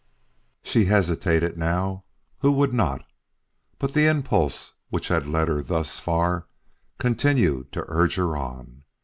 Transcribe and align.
She 0.63 0.85
hesitated 0.85 1.59
now. 1.59 2.05
Who 2.39 2.51
would 2.53 2.73
not? 2.73 3.05
But 3.77 3.93
the 3.93 4.07
impulse 4.07 4.71
which 4.89 5.09
had 5.09 5.27
led 5.27 5.47
her 5.47 5.61
thus 5.61 5.99
far 5.99 6.47
continued 6.97 7.71
to 7.73 7.85
urge 7.87 8.15
her 8.15 8.35
on. 8.35 8.81